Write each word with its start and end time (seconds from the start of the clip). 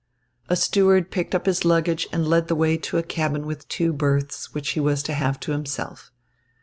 A 0.49 0.55
steward 0.55 1.11
picked 1.11 1.35
up 1.35 1.45
his 1.45 1.63
luggage 1.63 2.07
and 2.11 2.27
led 2.27 2.47
the 2.47 2.55
way 2.55 2.75
to 2.75 2.97
a 2.97 3.03
cabin 3.03 3.45
with 3.45 3.67
two 3.67 3.93
berths, 3.93 4.51
which 4.51 4.69
he 4.71 4.79
was 4.79 5.03
to 5.03 5.13
have 5.13 5.39
to 5.41 5.51
himself. 5.51 6.11